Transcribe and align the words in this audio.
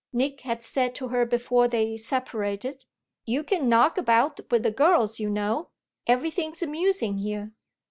Nick 0.11 0.41
had 0.41 0.63
said 0.63 0.95
to 0.95 1.09
her 1.09 1.27
before 1.27 1.67
they 1.67 1.95
separated: 1.95 2.85
"You 3.27 3.43
can 3.43 3.69
knock 3.69 3.99
about 3.99 4.39
with 4.49 4.63
the 4.63 4.71
girls, 4.71 5.19
you 5.19 5.29
know; 5.29 5.69
everything's 6.07 6.63
amusing 6.63 7.19
here." 7.19 7.51